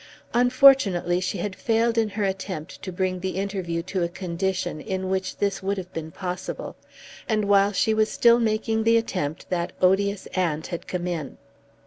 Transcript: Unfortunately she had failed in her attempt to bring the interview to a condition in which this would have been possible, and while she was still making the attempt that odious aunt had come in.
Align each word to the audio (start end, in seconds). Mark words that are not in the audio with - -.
Unfortunately 0.33 1.19
she 1.21 1.37
had 1.37 1.55
failed 1.55 1.95
in 1.95 2.09
her 2.09 2.23
attempt 2.23 2.81
to 2.81 2.91
bring 2.91 3.19
the 3.19 3.35
interview 3.35 3.83
to 3.83 4.01
a 4.01 4.09
condition 4.09 4.79
in 4.81 5.11
which 5.11 5.37
this 5.37 5.61
would 5.61 5.77
have 5.77 5.93
been 5.93 6.09
possible, 6.09 6.75
and 7.29 7.45
while 7.47 7.71
she 7.71 7.93
was 7.93 8.09
still 8.09 8.39
making 8.39 8.83
the 8.83 8.97
attempt 8.97 9.51
that 9.51 9.73
odious 9.79 10.25
aunt 10.33 10.65
had 10.65 10.87
come 10.87 11.05
in. 11.05 11.37